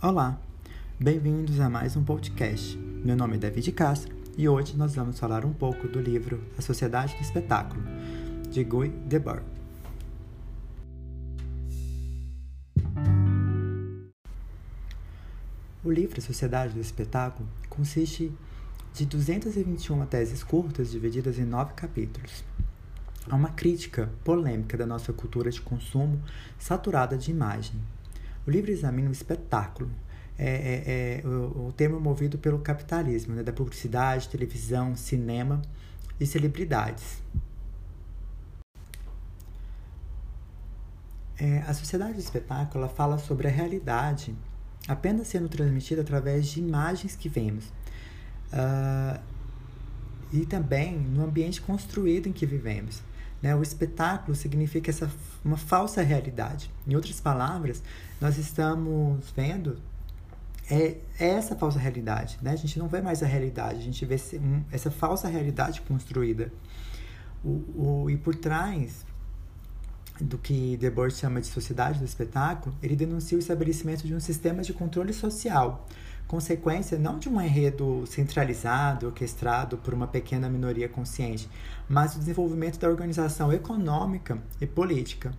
[0.00, 0.40] Olá,
[0.96, 2.78] bem-vindos a mais um podcast.
[2.78, 6.62] Meu nome é David Castro e hoje nós vamos falar um pouco do livro A
[6.62, 7.82] Sociedade do Espetáculo,
[8.48, 9.42] de Guy Debord.
[15.82, 18.32] O livro A Sociedade do Espetáculo consiste
[18.94, 22.44] de 221 teses curtas divididas em nove capítulos.
[23.28, 26.22] Há uma crítica polêmica da nossa cultura de consumo
[26.56, 27.80] saturada de imagem,
[28.48, 29.90] o livro examina o espetáculo,
[30.38, 35.60] é, é, é o, o, termo movido pelo capitalismo, né, da publicidade, televisão, cinema
[36.18, 37.22] e celebridades.
[41.38, 44.34] É, a sociedade do espetáculo fala sobre a realidade
[44.88, 47.66] apenas sendo transmitida através de imagens que vemos.
[48.50, 49.20] Uh,
[50.32, 53.02] e também no ambiente construído em que vivemos.
[53.42, 53.54] Né?
[53.54, 55.10] O espetáculo significa essa,
[55.44, 56.70] uma falsa realidade.
[56.86, 57.82] Em outras palavras,
[58.20, 59.78] nós estamos vendo
[60.70, 62.38] é, é essa falsa realidade.
[62.42, 62.52] Né?
[62.52, 64.16] A gente não vê mais a realidade, a gente vê
[64.70, 66.52] essa falsa realidade construída.
[67.44, 69.06] O, o, e por trás
[70.20, 74.62] do que Debord chama de sociedade do espetáculo, ele denuncia o estabelecimento de um sistema
[74.62, 75.86] de controle social,
[76.28, 81.48] consequência não de um enredo centralizado, orquestrado por uma pequena minoria consciente,
[81.88, 85.32] mas do desenvolvimento da organização econômica e política.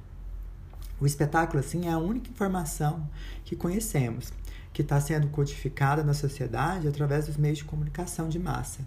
[1.00, 3.08] O espetáculo, assim, é a única informação
[3.46, 4.34] que conhecemos,
[4.74, 8.82] que está sendo codificada na sociedade através dos meios de comunicação de massa.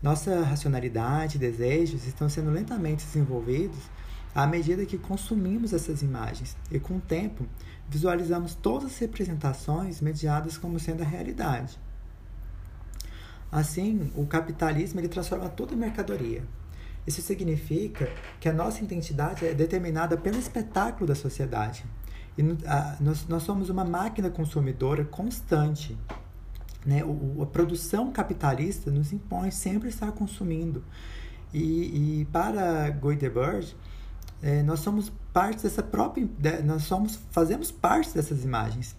[0.00, 3.78] Nossa racionalidade e desejos estão sendo lentamente desenvolvidos
[4.34, 7.46] à medida que consumimos essas imagens e, com o tempo,
[7.88, 11.78] visualizamos todas as representações mediadas como sendo a realidade.
[13.50, 16.42] Assim, o capitalismo ele transforma em mercadoria.
[17.06, 21.84] Isso significa que a nossa identidade é determinada pelo espetáculo da sociedade.
[22.36, 25.96] E a, nós, nós somos uma máquina consumidora constante.
[26.84, 27.04] Né?
[27.04, 30.82] O, a produção capitalista nos impõe sempre estar consumindo.
[31.52, 33.76] E, e para Guy Debord,
[34.44, 36.28] é, nós somos parte dessa própria,
[36.62, 38.94] nós somos, fazemos parte dessas imagens.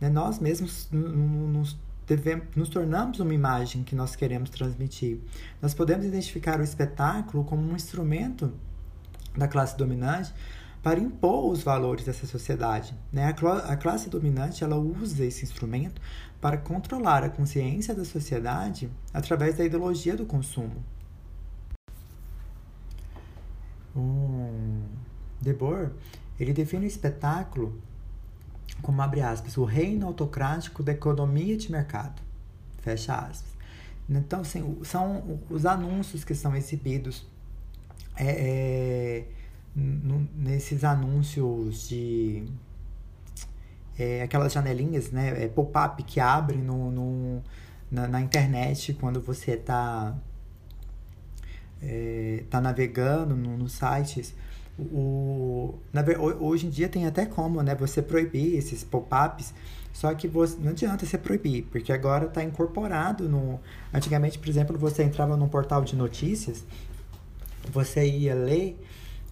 [0.00, 0.08] Né?
[0.08, 1.76] Nós mesmos nos,
[2.06, 5.20] devemos, nos tornamos uma imagem que nós queremos transmitir.
[5.60, 8.50] Nós podemos identificar o espetáculo como um instrumento
[9.36, 10.32] da classe dominante
[10.82, 12.94] para impor os valores dessa sociedade.
[13.12, 13.26] Né?
[13.26, 16.00] A, a classe dominante ela usa esse instrumento
[16.40, 20.82] para controlar a consciência da sociedade através da ideologia do consumo.
[25.40, 25.92] Debord,
[26.38, 27.80] ele define o espetáculo
[28.82, 32.22] como, abre aspas, o reino autocrático da economia de mercado,
[32.80, 33.56] fecha aspas.
[34.08, 37.26] Então, assim, são os anúncios que são exibidos
[38.16, 39.24] é, é,
[39.74, 42.44] nesses anúncios de
[43.98, 47.42] é, aquelas janelinhas, né, é, pop-up que abrem no, no
[47.90, 50.14] na, na, internet quando você está
[51.82, 54.34] é, tá navegando no, nos sites,
[54.78, 56.04] o, na,
[56.40, 59.52] hoje em dia tem até como né, você proibir esses pop-ups,
[59.92, 63.58] só que você, não adianta você proibir, porque agora está incorporado no.
[63.92, 66.64] Antigamente, por exemplo, você entrava num portal de notícias,
[67.72, 68.80] você ia ler,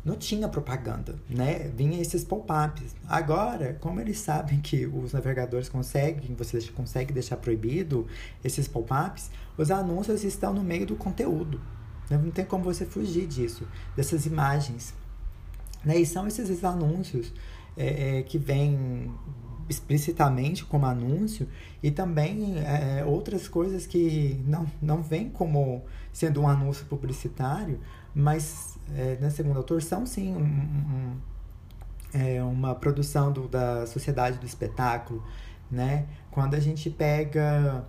[0.05, 1.71] não tinha propaganda, né?
[1.77, 2.97] Vinha esses pop-ups.
[3.07, 8.07] Agora, como eles sabem que os navegadores conseguem, você consegue deixar proibido
[8.43, 11.61] esses pop-ups, os anúncios estão no meio do conteúdo.
[12.11, 14.95] Não tem como você fugir disso, dessas imagens.
[15.87, 15.99] Né?
[15.99, 17.33] E são esses anúncios
[17.77, 19.15] é, é, que vêm
[19.69, 21.49] explicitamente como anúncio
[21.83, 27.81] e também é, outras coisas que não, não vêm como sendo um anúncio publicitário,
[28.13, 31.17] mas, é, na segunda autor, são sim um, um,
[32.13, 35.23] é, uma produção do, da sociedade do espetáculo.
[35.71, 36.07] Né?
[36.31, 37.85] Quando a gente pega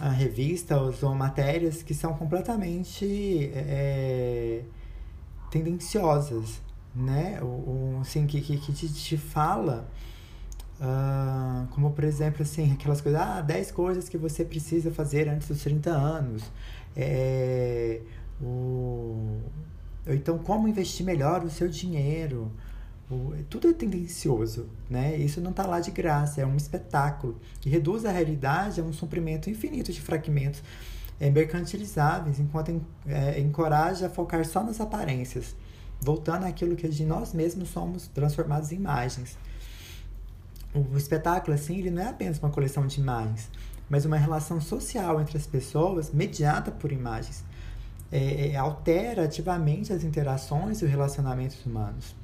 [0.00, 4.62] a revistas ou matérias que são completamente é,
[5.50, 6.60] tendenciosas,
[6.94, 7.38] né?
[7.42, 9.88] O, assim, que, que, que te, te fala,
[10.80, 15.48] uh, como por exemplo, assim, aquelas coisas, ah, 10 coisas que você precisa fazer antes
[15.48, 16.42] dos 30 anos.
[16.96, 18.00] É,
[18.40, 19.40] o,
[20.06, 22.50] ou então, como investir melhor o seu dinheiro.
[23.50, 25.16] Tudo é tendencioso, né?
[25.16, 28.92] Isso não está lá de graça, é um espetáculo que reduz a realidade a um
[28.92, 30.62] suprimento infinito de fragmentos
[31.20, 35.54] é, mercantilizáveis, enquanto é, encoraja a focar só nas aparências,
[36.02, 39.38] voltando àquilo que de nós mesmos somos transformados em imagens.
[40.74, 43.48] O espetáculo, assim, ele não é apenas uma coleção de imagens,
[43.88, 47.44] mas uma relação social entre as pessoas mediada por imagens.
[48.10, 52.14] É, é altera ativamente as interações e os relacionamentos humanos.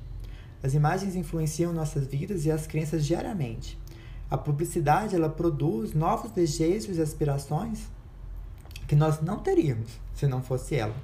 [0.63, 3.79] As imagens influenciam nossas vidas e as crenças diariamente.
[4.31, 7.89] A publicidade ela produz novos desejos e aspirações
[8.87, 10.95] que nós não teríamos se não fosse ela.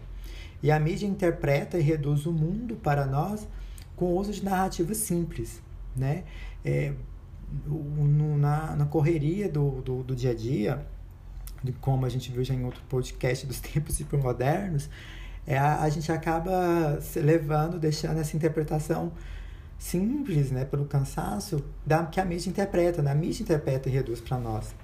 [0.64, 3.46] E a mídia interpreta e reduz o mundo para nós
[3.94, 5.60] com o uso de narrativas simples,
[5.94, 6.24] né?
[6.64, 6.94] É,
[7.66, 10.86] no, na, na correria do, do, do, dia a dia,
[11.82, 14.88] como a gente viu já em outro podcast dos tempos hipermodernos,
[15.46, 19.12] é, a, a gente acaba se levando, deixando essa interpretação
[19.78, 23.10] simples, né, pelo cansaço, da, que a mídia interpreta, né?
[23.10, 24.74] a mídia interpreta e reduz para nós.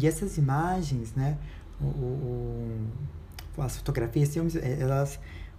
[0.00, 1.36] E essas imagens, né,
[1.80, 2.88] o, o,
[3.58, 5.18] as fotografias, elas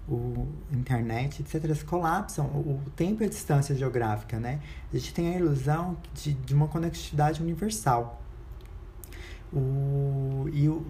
[0.10, 4.60] o internet, etc., elas colapsam o, o, tempo e a distância geográfica, né?
[4.92, 8.20] A gente tem a ilusão de, de uma conectividade universal.
[9.54, 10.84] O, e o,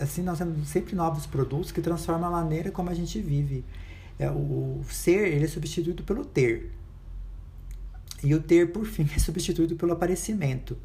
[0.00, 3.64] assim, nós temos sempre novos produtos que transformam a maneira como a gente vive.
[4.18, 6.72] É, o, o ser, ele é substituído pelo ter.
[8.22, 10.76] E o ter, por fim, é substituído pelo aparecimento.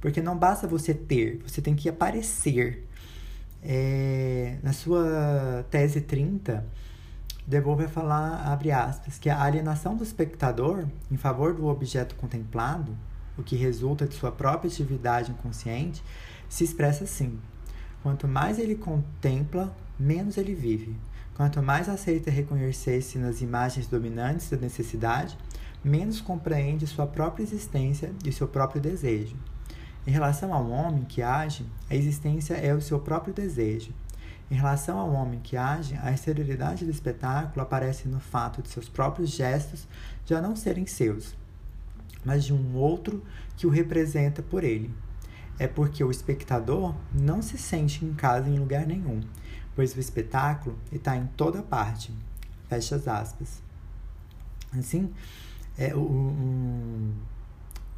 [0.00, 2.86] Porque não basta você ter, você tem que aparecer.
[3.62, 6.64] É, na sua tese 30,
[7.46, 12.96] Debord vai falar, abre aspas, que a alienação do espectador em favor do objeto contemplado,
[13.36, 16.02] o que resulta de sua própria atividade inconsciente,
[16.48, 17.38] se expressa assim:
[18.02, 20.96] quanto mais ele contempla, menos ele vive.
[21.34, 25.36] Quanto mais aceita reconhecer-se nas imagens dominantes da necessidade,
[25.84, 29.36] menos compreende sua própria existência e seu próprio desejo.
[30.06, 33.92] Em relação ao homem que age, a existência é o seu próprio desejo
[34.50, 38.88] em relação ao homem que age, a exterioridade do espetáculo aparece no fato de seus
[38.88, 39.88] próprios gestos
[40.26, 41.34] já não serem seus,
[42.24, 43.22] mas de um outro
[43.56, 44.94] que o representa por ele.
[45.58, 49.22] É porque o espectador não se sente em casa em lugar nenhum,
[49.74, 52.12] pois o espetáculo está em toda parte.
[52.68, 53.62] Fecha as aspas.
[54.76, 55.12] Assim,
[55.78, 57.12] é, o, um,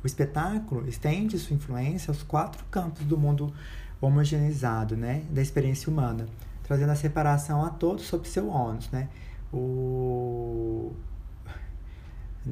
[0.03, 3.53] o espetáculo estende sua influência aos quatro campos do mundo
[4.01, 6.27] homogeneizado, né, da experiência humana,
[6.63, 9.09] trazendo a separação a todos sob seu ônus, né?
[9.53, 10.93] O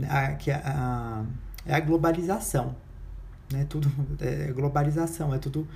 [0.09, 1.25] a, que a,
[1.67, 2.75] é a globalização,
[3.53, 3.67] né?
[3.69, 3.91] Tudo
[4.21, 5.67] é globalização, é tudo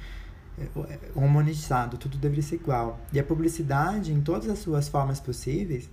[0.59, 3.01] é, é homonizado, tudo deveria ser igual.
[3.13, 5.91] E a publicidade, em todas as suas formas possíveis,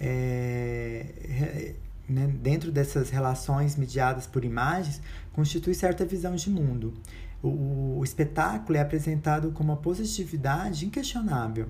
[0.00, 1.74] é,
[2.08, 5.00] né, dentro dessas relações mediadas por imagens,
[5.32, 6.94] constitui certa visão de mundo.
[7.42, 11.68] O, o espetáculo é apresentado com uma positividade inquestionável.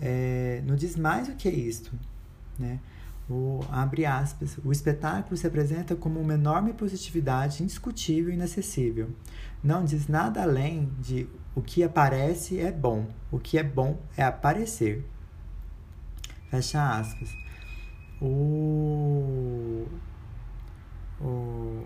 [0.00, 1.92] É, não diz mais o que é isto.
[2.58, 2.78] Né?
[3.28, 9.10] O, abre aspas, o espetáculo se apresenta como uma enorme positividade indiscutível e inacessível.
[9.62, 14.22] Não diz nada além de o que aparece é bom, o que é bom é
[14.22, 15.04] aparecer.
[16.50, 17.28] Fecha aspas.
[18.20, 19.86] O,
[21.20, 21.84] o,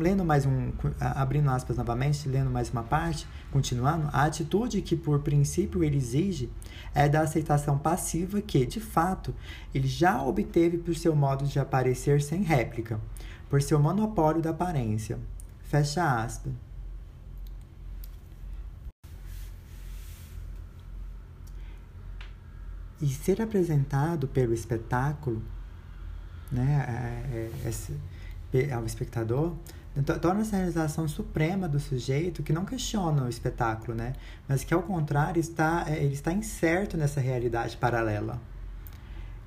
[0.00, 5.20] lendo mais um, abrindo aspas novamente, lendo mais uma parte, continuando, a atitude que por
[5.20, 6.50] princípio ele exige
[6.94, 9.34] é da aceitação passiva que, de fato,
[9.74, 13.00] ele já obteve por seu modo de aparecer sem réplica,
[13.48, 15.18] por seu monopólio da aparência.
[15.60, 16.65] Fecha aspas.
[23.00, 25.42] E ser apresentado pelo espetáculo,
[26.50, 27.50] né,
[28.52, 29.54] é, ao espectador,
[29.96, 34.12] então, torna-se a realização suprema do sujeito que não questiona o espetáculo, né?
[34.46, 38.38] Mas que, ao contrário, está, é, ele está incerto nessa realidade paralela.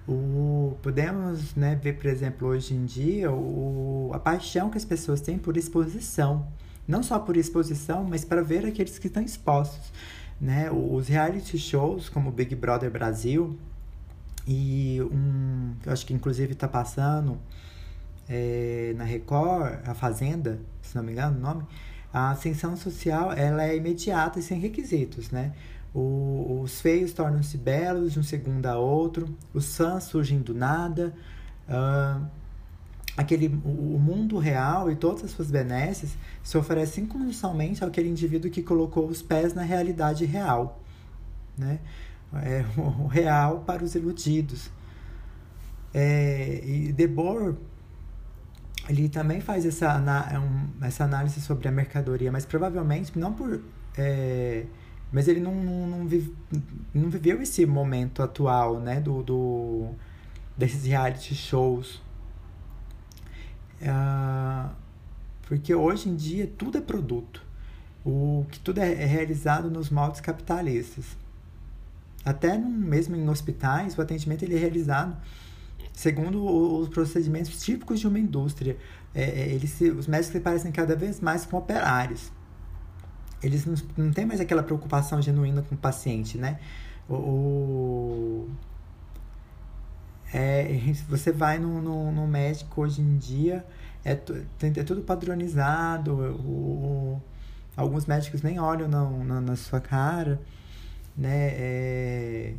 [0.08, 5.22] O, podemos né, ver, por exemplo, hoje em dia, o, a paixão que as pessoas
[5.22, 6.48] têm por exposição.
[6.88, 9.92] Não só por exposição, mas para ver aqueles que estão expostos.
[10.40, 10.72] Né?
[10.72, 13.58] Os reality shows, como Big Brother Brasil,
[14.48, 17.38] e um, eu acho que inclusive está passando
[18.28, 21.64] é, na Record, a Fazenda, se não me engano o nome,
[22.14, 25.54] a ascensão social ela é imediata e sem requisitos, né?
[25.94, 31.14] O, os feios tornam-se belos de um segundo a outro, os fãs surgem do nada,
[31.68, 32.26] uh,
[33.20, 38.64] aquele, o, mundo real e todas as suas benesses se oferecem incondicionalmente àquele indivíduo que
[38.64, 40.82] colocou os pés na realidade real,
[41.58, 41.80] né?
[42.34, 44.72] É o real para os iludidos.
[45.94, 47.58] É, e Debord
[48.88, 50.02] ele também faz essa,
[50.82, 53.62] essa análise sobre a mercadoria, mas provavelmente não por.
[53.98, 54.64] É,
[55.12, 56.34] mas ele não, não, não, vive,
[56.94, 59.02] não, viveu esse momento atual, né?
[59.02, 59.90] Do, do,
[60.58, 62.02] desses reality shows.
[63.82, 64.70] Uh,
[65.44, 67.42] porque hoje em dia tudo é produto.
[68.06, 71.18] o que tudo é, é realizado nos moldes capitalistas.
[72.24, 75.16] Até mesmo em hospitais, o atendimento ele é realizado
[76.00, 78.78] segundo os procedimentos típicos de uma indústria.
[79.14, 82.32] É, é eles se, os médicos se parecem cada vez mais com operários.
[83.44, 86.60] Eles não, não têm mais aquela preocupação genuína com o paciente, né?
[87.10, 88.48] O
[90.34, 93.66] é, você vai no, no, no, médico hoje em dia,
[94.04, 97.22] é, é tudo padronizado, o,
[97.76, 100.40] alguns médicos nem olham na, na, na sua cara,
[101.18, 101.50] né?
[101.52, 102.54] É,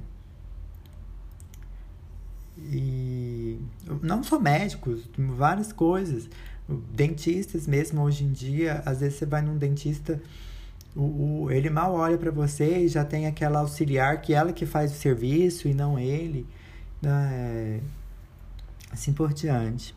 [2.58, 3.58] e
[4.02, 6.28] não só médicos, várias coisas.
[6.92, 10.20] Dentistas mesmo hoje em dia, às vezes você vai num dentista,
[10.94, 14.66] o, o ele mal olha para você e já tem aquela auxiliar que ela que
[14.66, 16.46] faz o serviço e não ele.
[17.02, 17.80] Né?
[18.90, 19.94] Assim por diante.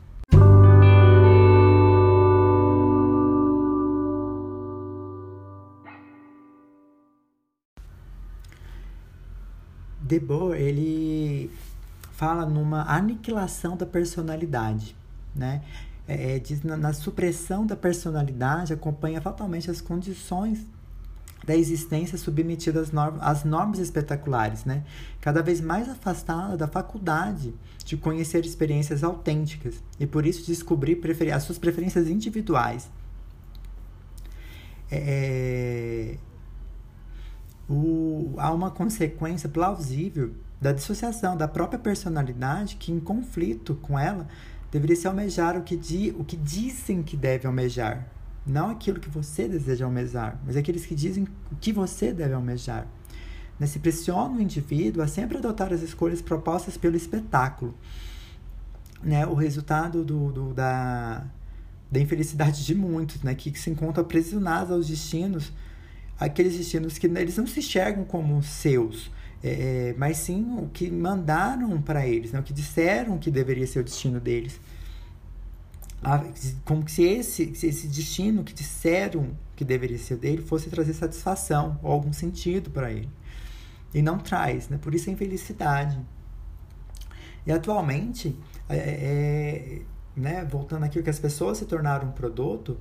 [10.13, 11.49] Debord, ele
[12.11, 14.95] fala numa aniquilação da personalidade,
[15.35, 15.63] né?
[16.07, 20.65] É, é, diz na, na, supressão da personalidade acompanha fatalmente as condições
[21.45, 24.83] da existência submetida às, normas, às normas espetaculares, né?
[25.19, 30.99] Cada vez mais afastada da faculdade de conhecer experiências autênticas e por isso descobrir
[31.33, 32.89] as suas preferências individuais.
[34.89, 36.17] É,
[37.69, 40.31] o, há uma consequência plausível
[40.61, 44.27] da dissociação da própria personalidade que, em conflito com ela,
[44.71, 48.07] deveria se almejar o que, di, o que dizem que deve almejar.
[48.45, 52.87] Não aquilo que você deseja almejar, mas aqueles que dizem o que você deve almejar.
[53.59, 53.67] Né?
[53.67, 57.73] Se pressiona o indivíduo a sempre adotar as escolhas propostas pelo espetáculo.
[59.01, 59.25] Né?
[59.25, 61.25] O resultado do, do da,
[61.89, 63.33] da infelicidade de muitos, né?
[63.33, 65.53] que se encontram aprisionados aos destinos,
[66.19, 69.09] aqueles destinos que eles não se enxergam como seus,
[69.41, 72.39] é, é, mas sim o que mandaram para eles, né?
[72.39, 74.59] o que disseram que deveria ser o destino deles.
[76.65, 81.79] Como se esse, se esse destino que disseram que deveria ser dele fosse trazer satisfação
[81.81, 83.09] ou algum sentido para ele.
[83.93, 84.77] E não traz, né?
[84.81, 85.99] por isso a infelicidade.
[87.45, 89.81] E atualmente, é, é,
[90.15, 92.77] né, voltando aqui, que as pessoas se tornaram um produto,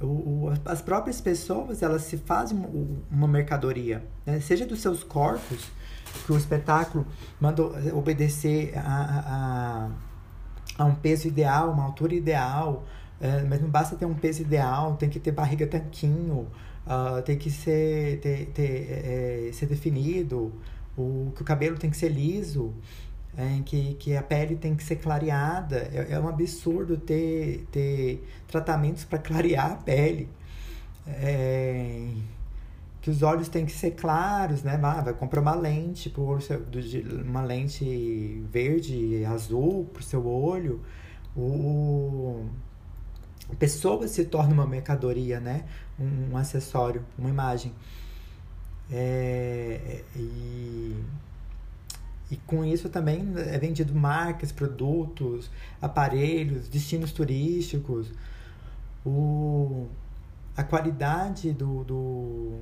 [0.00, 2.58] o, o, as próprias pessoas elas se fazem
[3.10, 4.40] uma mercadoria, né?
[4.40, 5.70] seja dos seus corpos,
[6.24, 7.06] que o espetáculo
[7.40, 7.62] manda
[7.94, 9.90] obedecer a, a,
[10.80, 12.84] a um peso ideal, uma altura ideal,
[13.20, 16.46] é, mas não basta ter um peso ideal, tem que ter barriga tanquinho,
[16.86, 20.52] uh, tem que ser, ter, ter, é, é, ser definido,
[20.96, 22.72] o, que o cabelo tem que ser liso,
[23.36, 25.90] é, que, que a pele tem que ser clareada.
[25.92, 30.28] É, é um absurdo ter, ter tratamentos para clarear a pele.
[31.06, 32.06] É,
[33.00, 34.78] que os olhos têm que ser claros, né?
[34.82, 36.38] Ah, vai comprar uma lente, pro,
[37.24, 40.80] uma lente verde, azul para o seu olho.
[41.34, 42.44] O,
[43.60, 45.64] pessoa se torna uma mercadoria, né?
[45.98, 47.72] Um, um acessório, uma imagem.
[48.90, 50.96] É, e,
[52.30, 58.10] e com isso também é vendido marcas, produtos, aparelhos, destinos turísticos.
[59.04, 59.86] O,
[60.56, 62.60] a qualidade do, do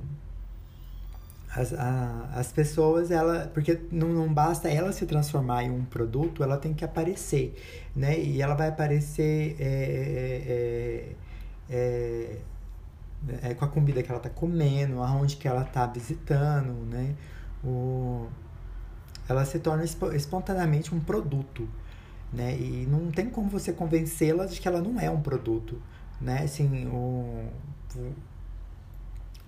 [1.59, 6.41] as, a, as pessoas, ela, porque não, não basta ela se transformar em um produto,
[6.41, 7.53] ela tem que aparecer,
[7.93, 8.17] né?
[8.17, 11.15] E ela vai aparecer é,
[11.69, 12.37] é, é,
[13.49, 17.13] é, com a comida que ela está comendo, aonde que ela está visitando, né?
[17.61, 18.27] O,
[19.27, 21.67] ela se torna espontaneamente um produto,
[22.31, 22.57] né?
[22.57, 25.81] E não tem como você convencê-la de que ela não é um produto,
[26.21, 26.43] né?
[26.43, 27.49] Assim, o,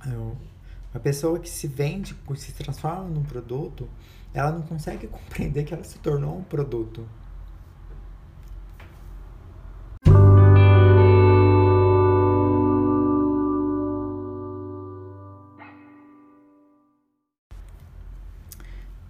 [0.07, 0.50] o
[0.93, 3.87] uma pessoa que se vende, se transforma num produto,
[4.33, 7.07] ela não consegue compreender que ela se tornou um produto.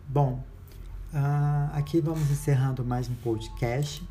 [0.08, 0.44] Bom,
[1.14, 4.06] uh, aqui vamos encerrando mais um podcast.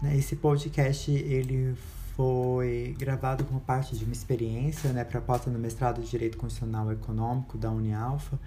[0.00, 0.16] Né?
[0.16, 1.76] Esse podcast ele
[2.16, 7.56] foi gravado como parte de uma experiência né, proposta no mestrado de Direito Constitucional Econômico
[7.56, 8.38] da Unialfa,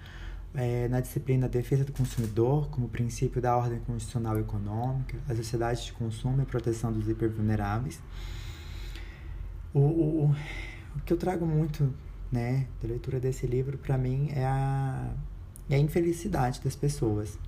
[0.54, 5.92] é, na disciplina Defesa do Consumidor, como princípio da ordem constitucional econômica, a sociedade de
[5.92, 8.00] consumo e proteção dos hipervulneráveis.
[9.74, 11.92] O, o, o que eu trago muito
[12.30, 15.10] né, da leitura desse livro, para mim, é a,
[15.68, 17.38] é a infelicidade das pessoas.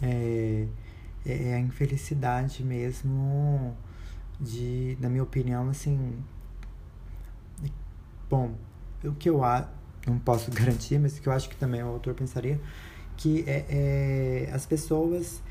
[0.00, 0.66] É,
[1.26, 3.76] é a infelicidade mesmo
[4.40, 6.22] de, na minha opinião, assim.
[8.30, 8.54] Bom,
[9.02, 9.40] o que eu
[10.06, 12.60] não posso garantir, mas o que eu acho que também o autor pensaria,
[13.16, 15.42] que é, é as pessoas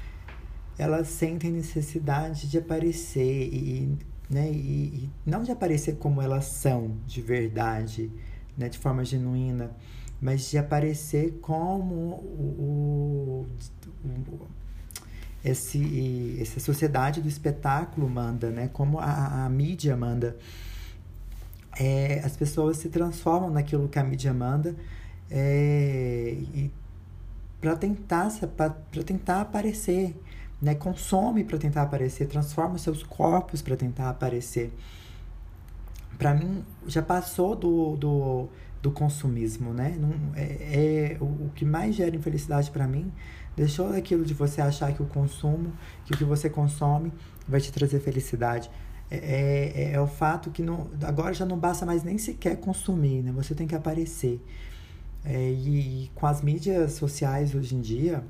[0.78, 3.98] elas sentem necessidade de aparecer e,
[4.30, 4.56] né, e,
[5.06, 8.12] e, não de aparecer como elas são de verdade,
[8.56, 9.72] né, de forma genuína,
[10.22, 13.48] mas de aparecer como o, o,
[14.06, 14.48] o
[15.44, 20.36] esse, essa sociedade do espetáculo manda, né, como a, a mídia manda.
[21.80, 24.76] É, as pessoas se transformam naquilo que a mídia manda
[25.30, 26.36] é,
[27.62, 30.16] para tentar para tentar aparecer
[30.62, 34.74] né, consome para tentar aparecer, transforma seus corpos para tentar aparecer.
[36.18, 38.50] Para mim, já passou do, do,
[38.82, 39.96] do consumismo, né?
[40.00, 43.12] Não, é, é o, o, que mais gera infelicidade para mim.
[43.58, 45.74] Deixou daquilo de você achar que o consumo,
[46.06, 47.12] que o que você consome
[47.48, 48.70] vai te trazer felicidade.
[49.10, 53.24] É, é, é o fato que não, agora já não basta mais nem sequer consumir,
[53.24, 53.32] né?
[53.32, 54.40] Você tem que aparecer.
[55.26, 58.24] É, e, e com as mídias sociais hoje em dia,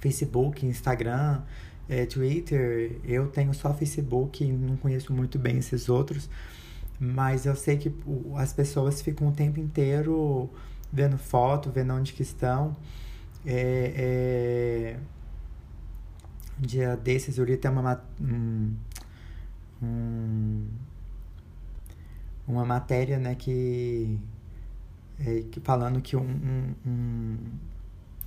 [0.00, 1.42] Facebook, Instagram,
[1.86, 2.98] é, Twitter.
[3.04, 6.30] Eu tenho só Facebook, não conheço muito bem esses outros,
[6.98, 7.94] mas eu sei que
[8.36, 10.48] as pessoas ficam o tempo inteiro
[10.90, 12.74] vendo foto, vendo onde que estão.
[13.44, 15.00] É, é...
[16.58, 18.74] Um dia desses eu li até uma, um,
[19.82, 20.66] um,
[22.46, 24.18] uma matéria né, que,
[25.18, 27.36] é, que falando que um, um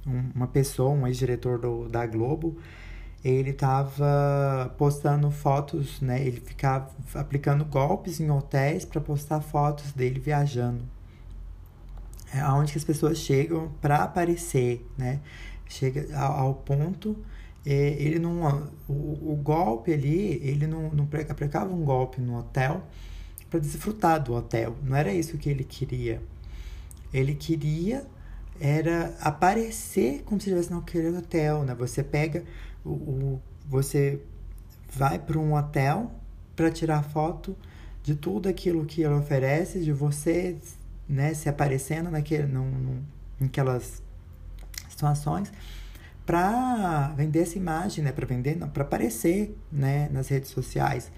[0.05, 2.57] uma pessoa, um ex-diretor da Globo,
[3.23, 6.21] ele estava postando fotos, né?
[6.25, 10.83] Ele ficava aplicando golpes em hotéis para postar fotos dele viajando.
[12.33, 15.19] É aonde que as pessoas chegam para aparecer, né?
[15.67, 17.17] Chega ao, ponto
[17.65, 22.83] é, ele não o, o, golpe ali, ele não, não aplicava um golpe no hotel
[23.49, 24.75] para desfrutar do hotel.
[24.83, 26.21] Não era isso que ele queria.
[27.13, 28.05] Ele queria
[28.59, 31.73] era aparecer como se estivesse naquele hotel, né?
[31.75, 32.43] Você pega
[32.83, 34.21] o, o você
[34.91, 36.11] vai para um hotel
[36.55, 37.55] para tirar foto
[38.03, 40.57] de tudo aquilo que ele oferece, de você,
[41.07, 43.03] né, se aparecendo naquele, num, num,
[43.39, 44.01] naquelas
[44.89, 45.51] situações
[46.25, 51.11] para vender essa imagem, né, para vender, para aparecer, né, nas redes sociais,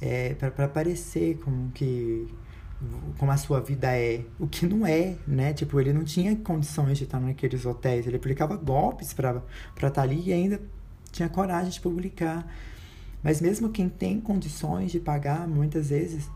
[0.00, 2.28] é, para aparecer como que
[3.18, 5.52] como a sua vida é, o que não é, né?
[5.52, 9.42] Tipo, ele não tinha condições de estar naqueles hotéis, ele aplicava golpes para
[9.74, 10.60] estar tá ali e ainda
[11.12, 12.50] tinha coragem de publicar.
[13.22, 16.26] Mas mesmo quem tem condições de pagar, muitas vezes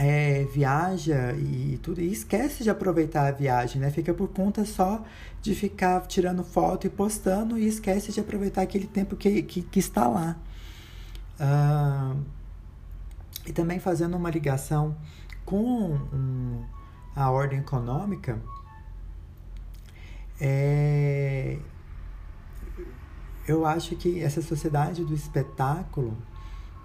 [0.00, 3.90] é, viaja e tudo, e esquece de aproveitar a viagem, né?
[3.90, 5.04] Fica por conta só
[5.42, 9.78] de ficar tirando foto e postando e esquece de aproveitar aquele tempo que, que, que
[9.78, 10.38] está lá.
[11.38, 12.18] Uh,
[13.46, 14.96] e também fazendo uma ligação
[15.44, 16.64] com um,
[17.14, 18.40] a ordem econômica,
[20.40, 21.58] é,
[23.46, 26.16] eu acho que essa sociedade do espetáculo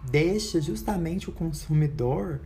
[0.03, 2.41] deixa justamente o consumidor,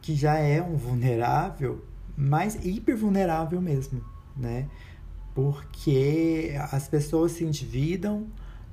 [0.00, 1.84] que já é um vulnerável,
[2.16, 4.02] mais hiper vulnerável mesmo,
[4.36, 4.68] né?
[5.34, 8.26] Porque as pessoas se endividam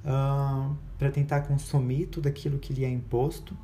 [0.03, 3.55] uh, para tentar consumir tudo aquilo que lhe é imposto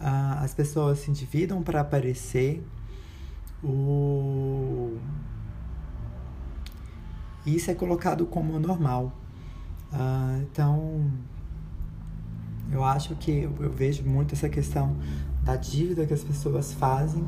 [0.00, 2.64] ah, as pessoas se endividam para aparecer.
[3.62, 4.96] O...
[7.44, 9.12] Isso é colocado como normal.
[9.92, 11.10] Ah, então,
[12.70, 14.96] eu acho que eu, eu vejo muito essa questão
[15.48, 17.24] da dívida que as pessoas fazem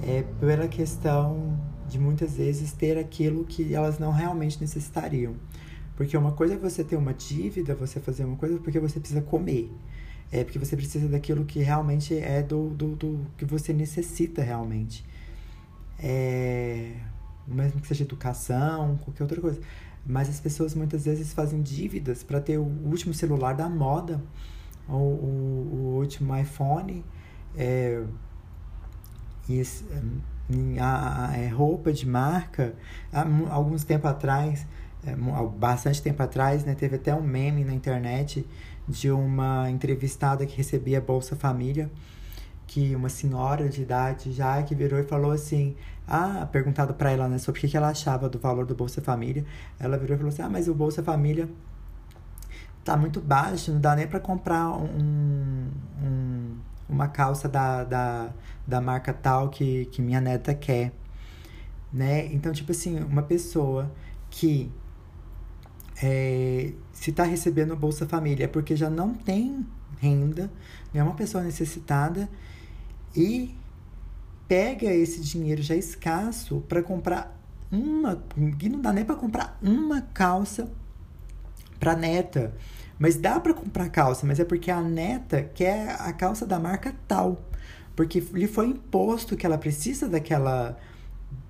[0.00, 5.34] é pela questão de muitas vezes ter aquilo que elas não realmente necessitariam.
[5.96, 9.20] Porque uma coisa é você ter uma dívida, você fazer uma coisa porque você precisa
[9.20, 9.72] comer.
[10.30, 15.04] É porque você precisa daquilo que realmente é do, do, do que você necessita realmente.
[15.98, 16.92] É,
[17.44, 19.60] mesmo que seja educação, qualquer outra coisa.
[20.06, 24.22] Mas as pessoas muitas vezes fazem dívidas para ter o último celular da moda,
[24.88, 27.04] o, o, o último iPhone,
[27.56, 28.02] é,
[29.48, 29.62] e,
[30.78, 32.74] a, a, é, roupa de marca.
[33.12, 34.66] Há alguns tempo atrás,
[35.04, 35.14] é,
[35.56, 38.46] bastante tempo atrás, né, teve até um meme na internet
[38.88, 41.90] de uma entrevistada que recebia Bolsa Família,
[42.66, 47.28] que uma senhora de idade já que virou e falou assim, ah, perguntado para ela,
[47.28, 49.44] né, sobre o que ela achava do valor do Bolsa Família,
[49.78, 51.48] ela virou e falou assim, ah, mas o Bolsa Família
[52.84, 55.67] tá muito baixo, não dá nem para comprar um,
[56.98, 58.30] uma calça da, da,
[58.66, 60.92] da marca tal que, que minha neta quer,
[61.92, 62.26] né?
[62.32, 63.88] Então, tipo assim, uma pessoa
[64.28, 64.68] que
[66.02, 69.64] é, se está recebendo Bolsa Família é porque já não tem
[70.00, 70.50] renda,
[70.92, 72.28] é uma pessoa necessitada
[73.14, 73.54] e
[74.48, 78.20] pega esse dinheiro já escasso para comprar uma,
[78.58, 80.68] que não dá nem para comprar uma calça
[81.78, 82.56] para neta.
[82.98, 86.94] Mas dá para comprar calça, mas é porque a neta quer a calça da marca
[87.06, 87.40] tal.
[87.94, 90.78] Porque lhe foi imposto que ela precisa daquela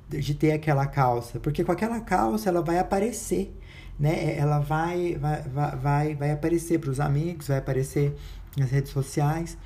[0.08, 3.54] de ter aquela calça, porque com aquela calça ela vai aparecer,
[3.98, 4.36] né?
[4.36, 5.42] Ela vai vai
[5.76, 8.14] vai vai aparecer para os amigos, vai aparecer
[8.56, 9.56] nas redes sociais.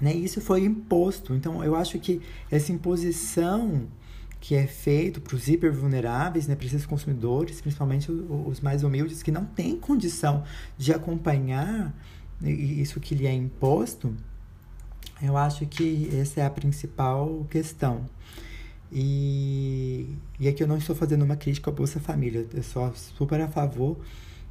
[0.00, 0.14] Né?
[0.14, 1.34] Isso foi imposto.
[1.34, 3.86] Então, eu acho que essa imposição
[4.40, 9.30] que é feito para os hipervulneráveis, né, para esses consumidores, principalmente os mais humildes, que
[9.30, 10.44] não têm condição
[10.78, 11.94] de acompanhar
[12.42, 14.14] isso que lhe é imposto,
[15.22, 18.06] eu acho que essa é a principal questão.
[18.90, 23.40] E, e aqui eu não estou fazendo uma crítica à Bolsa Família, eu sou super
[23.42, 23.98] a favor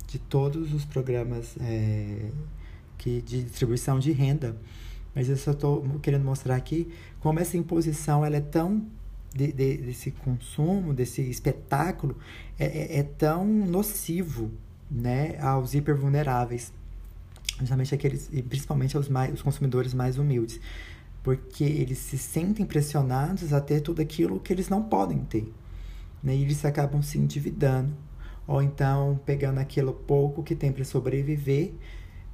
[0.08, 2.30] de todos os programas é,
[2.98, 4.56] que, de distribuição de renda
[5.14, 6.88] mas eu só estou querendo mostrar aqui
[7.20, 8.86] como essa imposição ela é tão
[9.34, 12.18] de, de, desse consumo, desse espetáculo,
[12.58, 14.52] é, é, é, tão nocivo
[14.90, 16.74] né, aos hipervulneráveis,
[17.60, 20.60] justamente aqueles, e principalmente aos mais, os consumidores mais humildes,
[21.24, 25.52] porque eles se sentem pressionados a ter tudo aquilo que eles não podem ter,
[26.24, 27.94] né, e eles acabam se endividando,
[28.48, 31.74] ou então pegando aquilo pouco que tem para sobreviver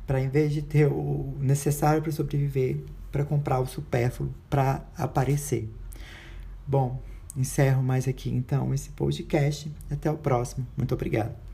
[0.05, 2.77] para em vez de ter o necessário para sobreviver,
[3.11, 5.69] para comprar o supérfluo para aparecer.
[6.67, 7.01] Bom,
[7.35, 9.71] encerro mais aqui então esse podcast.
[9.89, 10.65] Até o próximo.
[10.77, 11.44] Muito obrigado.